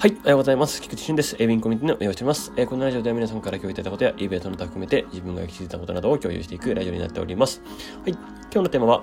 [0.00, 0.80] はい、おはようございます。
[0.80, 1.36] 菊池俊です。
[1.38, 2.54] エビンコミュニティの運用してます。
[2.56, 7.60] えー、このラジオでは皆さんから今日いただいたことや、イベントの他含めて自分が気づいたことなどを共有していくラジオになっております。
[8.02, 9.02] はい、今日のテーマは、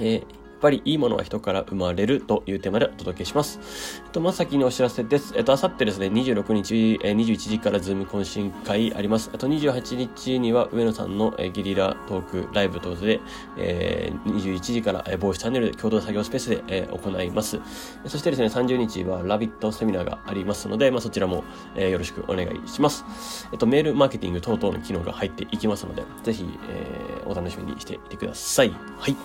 [0.00, 0.26] えー、
[0.60, 4.02] やっぱりいいものは人から生まれるというテーマでお届けします。
[4.04, 5.34] えっと、まず先にお知らせです。
[5.36, 9.30] えっと、あさってですね、26日、えー、21時から Zoom 懇親会あります。
[9.32, 13.20] あと28日には上野さんの、えー、ゲリラトークライブということで、
[13.58, 17.60] えー、21時から、えー、ボイスチャンネル共同作業スペースで、えー、行います。
[18.06, 23.04] そしてですね、30日はラビットセミナーがありますので、まあ、そちらも、えー、よろしくお願いします。
[23.52, 28.70] えっと、メールマーケティング等々の機能が入っていきますので、ぜひ、えー、お楽しみにしていてください。
[28.98, 29.16] はい。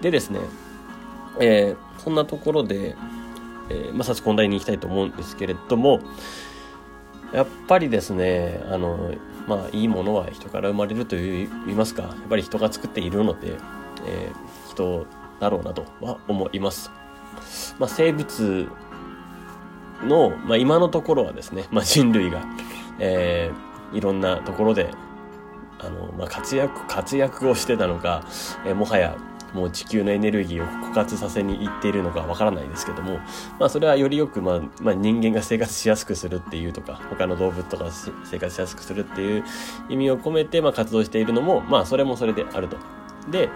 [0.00, 0.40] でですね、
[1.40, 2.96] えー、そんなところで、
[3.70, 6.00] えー、まあ、早速本題に行きたいと思うんですけれども、
[7.32, 9.12] やっぱりですね、あの、
[9.46, 13.56] まあ、いいものは人から生まれると言いますか、やっぱり人が作っているので、
[14.06, 15.06] えー、人
[15.40, 16.90] だろうなとは思います。
[17.78, 18.68] まあ、生物
[20.02, 22.44] の、まあ、今のところはですね、まあ、人類が、
[22.98, 24.90] えー、いろんなところで、
[25.78, 28.24] あの、まあ、活躍、活躍をしてたのか、
[28.66, 29.16] えー、もはや
[29.54, 33.18] もう地球のエネルギーを枯渇させにいっているのかわからないですけども、
[33.58, 37.90] まあそれはよりよく、まあ、まあ人間が生活しやすくするっていうとか、他の動物とか
[38.24, 39.44] 生活しやすくするっていう
[39.88, 42.76] 意味を込めて、まあ活動しているのも、まあそれもそれであると。
[43.30, 43.48] で、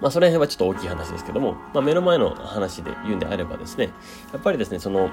[0.00, 3.90] まあその辺はちょっと大きい話ですけども、まあ目の前の話で言うんであればですね、
[4.32, 5.08] やっぱりですね、その、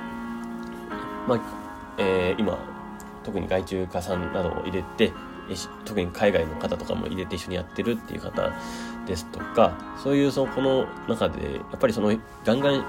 [1.28, 1.40] まあ、
[1.98, 2.58] えー、今、
[3.24, 5.14] 特に外注家さんなどを入れて、
[5.86, 8.52] 特に海外の方とかも入れて一緒にやってるっていう方
[9.06, 12.86] ですとかそういうそのこの中でやっぱりそのガンガン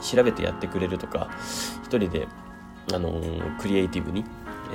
[0.00, 1.30] 調べてやってくれるとか
[1.84, 2.28] 一人で
[2.92, 3.20] あの
[3.60, 4.24] クリエイティブに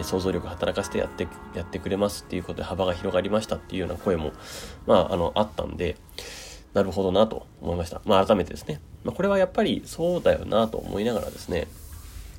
[0.02, 4.32] 想像力働かせてやってやってくれますっていうことで幅が広がりましたっていうような声も
[4.86, 5.98] まああのあったんで
[6.74, 8.02] なるほどなと思いました。
[8.06, 8.82] まあ改めてですね。
[9.04, 11.68] まあこれはやっぱりそうだよなと思いながらですね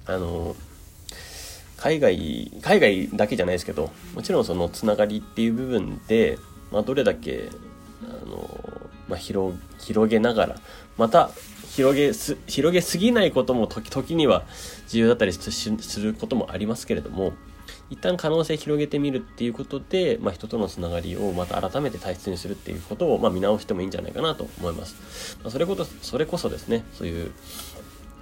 [0.06, 0.56] あの
[1.84, 6.38] 海外、海外だけじゃないですけど、もちろんそのつながりっていう部分で、
[6.72, 7.50] まあ、どれだけ、
[8.04, 8.48] あの、
[9.06, 10.56] まあ、広、広げながら、
[10.96, 11.30] また、
[11.74, 14.44] 広げす、広げすぎないことも時、時には
[14.88, 17.34] 重要だったりすることもありますけれども、
[17.90, 25.36] 一旦可能性広げてみるっていうことで、まあ、人とのつながりをまた改めて大切にするっていうことを、まあ、見直してもいいんじゃないかなと思います。
[25.42, 27.30] まあ、それこそ、それこそですね、そういう、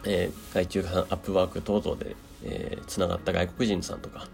[0.05, 4.27] えー、外注さん、アップワーク等々で、えー、つながった外国人さんとか、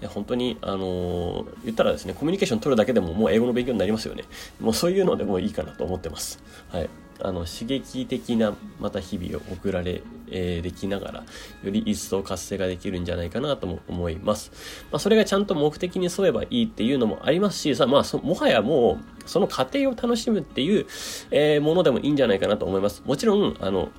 [0.00, 4.24] えー、本当に、あのー、言ったらですね、コミュニケーション取るだけでももう英語の勉強になりますよね。
[4.60, 6.42] もうそういうのでもいいかなと思ってます。
[6.70, 6.90] はい。
[7.24, 11.24] あの、刺激的な、また日々を送られ、えー、できながら、
[11.62, 14.50] より一層活性ができるんじゃないかなとも思います。
[14.90, 20.86] まあ、それがちゃんと目的に沿えばいいっていうのもありますし、さ、まあ、もはやもう、その過程を楽しむっていう、
[21.30, 23.02] えー、ものでもいいんじゃないかなと思います。
[23.04, 23.90] もちろん、あの、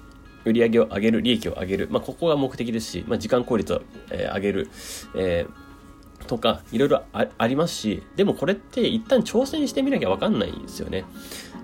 [0.46, 3.82] 売上を上げる、利益を上げる、まあ、ここが目的ですし、まあ、時間効率を、
[4.12, 4.70] えー、上げる、
[5.16, 11.06] えー、とか、いろいろありますし、でもこれって一旦挑戦してみなきゃわかんないんですよね。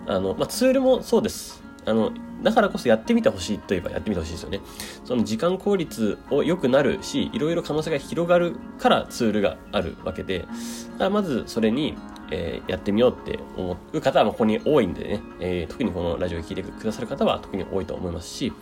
[0.07, 1.62] あの、まあ、ツールもそうです。
[1.85, 2.12] あの、
[2.44, 4.62] だからこそやってみてほしいといえばやってみてほしいですよね。
[5.06, 10.50] その時間効率を良くなるし、いろいろ可能性が広がるからツールがあるわけで、だか
[11.06, 11.95] らまずそれに、
[12.31, 18.53] えー、やってみようって思う方はここに多いんでね、えー、特にこのラジオを聴いてくださる方は特に多いと思いますし、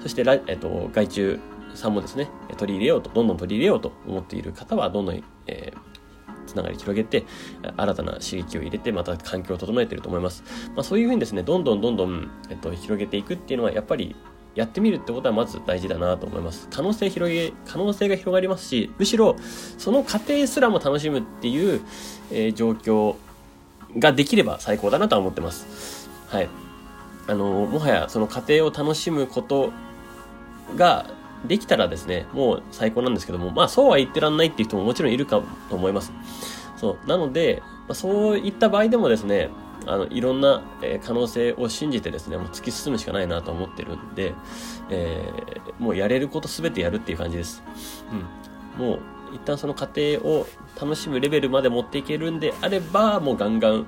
[0.00, 1.40] そしてラ、えーと、外注
[1.74, 7.24] さんもですね、取り入れようと、どんどん取り入れようと思っている方は、どんどん、えー、つながり広げて、
[7.76, 10.42] 新たな刺激を入れて、また環境を整えていると思います。
[10.74, 14.16] まあ、そういうふうにですね、どんどんどんどん、えっと、広げていくっていうのは、やっぱり
[14.58, 16.66] やってみるってことはまず大事だなと思います。
[16.68, 19.36] 可能性広げ、可能性が広がりますし、むしろ
[19.78, 21.80] その過程すらも楽しむっていう、
[22.32, 23.14] えー、状況
[23.96, 26.10] ができれば最高だなとは思ってます。
[26.26, 26.48] はい。
[27.28, 29.70] あの、もはやその過程を楽しむこと
[30.74, 31.06] が
[31.46, 35.40] できたらですね、もう最高なんですけども、まあそうは言ってらんないっていう人ももちろんいるか
[35.70, 36.12] と思います。
[36.76, 37.08] そう。
[37.08, 39.50] なので、まあ、そういった場合でもですね、
[39.88, 44.34] あの、いろんな、え可能性を信じてですね、もう突き進むしかないなと思ってるんで、
[44.90, 47.62] えー、もうやれることすべてやるっていう感じです。
[48.76, 48.86] うん。
[48.86, 49.00] もう、
[49.32, 50.46] 一旦その過程を
[50.80, 53.86] 楽しむレベルまで持っていけるんであれば、もうガンガン、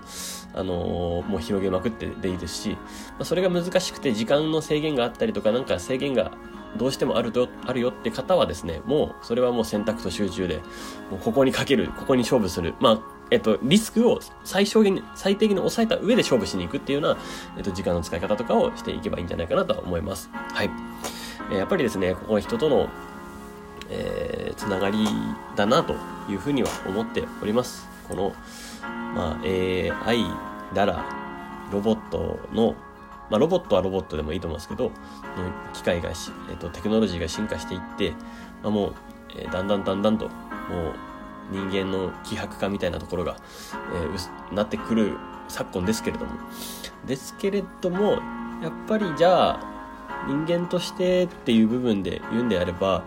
[0.54, 2.76] あのー、もう広げまくってでいいですし、ま
[3.20, 6.32] あ、それが難しくて時間の制限があったりとか、なんか制限が
[6.78, 10.56] どうしてもあると、あるよって方はですね、もう、それはもう選択と集中で、
[11.10, 12.75] もうここにかける、ここに勝負する。
[12.80, 17.20] まあ、えっと、リスクを最小限に、最低限に抑えた上で勝負しに行くっていうような、
[17.56, 20.30] えっと、時間の使い方とかをしていけばいいんじゃないかなと思います。
[20.32, 20.70] はい。
[21.52, 22.88] えやっぱりですね、ここは人との、
[23.88, 24.98] えー、つながり
[25.56, 25.94] だなと
[26.28, 27.88] いうふうには思っております。
[28.08, 28.32] この、
[29.14, 30.24] まあ、AI
[30.74, 31.04] だら、
[31.72, 32.74] ロボットの
[33.30, 34.90] まあ、ロボットはロボットでもいいと思うんですけど、
[35.72, 38.10] 機械がし、えっ、ー、と、テクノロジーが進化していって、
[38.62, 38.94] まあ、もう、
[39.36, 40.34] えー、だんだんだんだんと、もう、
[41.50, 43.37] 人間の希薄化みたいなところが、
[43.94, 45.17] えー、なってくる
[45.49, 46.32] 昨今ですけれども。
[47.06, 48.19] ですけれども、
[48.62, 49.70] やっぱりじゃあ、
[50.26, 53.05] 人間としてっていう部分で言うんであれば、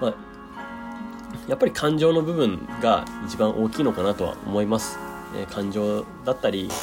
[0.00, 0.14] まあ、
[1.48, 4.98] やっぱり感情の部分が一番大きいのかなとは思います。
[5.36, 6.74] えー、感情だったり、や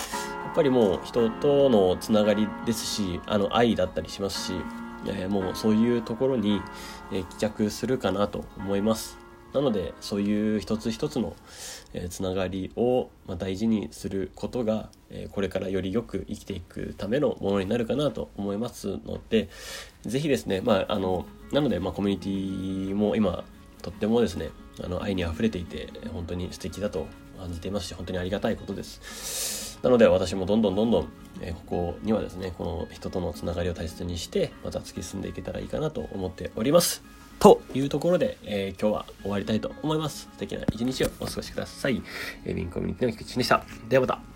[0.52, 4.54] っぱりもう人とのつながりですし、あの愛だったりしますし、
[5.06, 6.62] え、もうそういうところに、
[7.12, 9.20] え、帰着するかなと思います。
[9.53, 11.36] なのでそういう一つ一つの、
[11.94, 19.50] えー、つながりを、ま、大事にすることが、え、これからよりよく生きていくためのものになるかなと思いますので
[20.03, 23.44] 是非ですねまああのなので、まあ、コミュニティも今
[23.81, 24.50] とってもですね
[24.83, 27.07] あの愛にあふれていて本当に素敵だと
[27.38, 29.80] 感じていますし本当にありがたいことです。
[29.81, 31.07] なので私もどんどんどんどん、
[31.42, 37.04] えここにはですねこの人とのつながりを大切にしてまた突き進んでいけたらいいかなと思っております。
[37.42, 40.30] というところで、えー、今日は終わりたいと思います。
[40.32, 42.00] 素敵な一日をお過ごしください。
[42.46, 43.66] えー、ビンコミュニティの菊池でした。
[43.90, 44.31] ではまた。